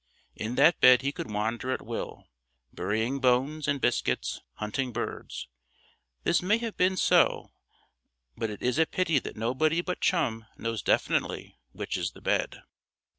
In 0.35 0.55
that 0.55 0.79
bed 0.79 1.03
he 1.03 1.11
could 1.11 1.29
wander 1.29 1.69
at 1.71 1.85
will, 1.85 2.25
burying 2.73 3.19
bones 3.19 3.67
and 3.67 3.79
biscuits, 3.79 4.41
hunting 4.53 4.91
birds. 4.91 5.47
This 6.23 6.41
may 6.41 6.57
have 6.57 6.75
been 6.75 6.97
so, 6.97 7.51
but 8.35 8.49
it 8.49 8.63
is 8.63 8.79
a 8.79 8.87
pity 8.87 9.19
that 9.19 9.37
nobody 9.37 9.79
but 9.81 10.01
Chum 10.01 10.47
knows 10.57 10.81
definitely 10.81 11.59
which 11.73 11.97
is 11.97 12.13
the 12.13 12.21
bed. 12.21 12.63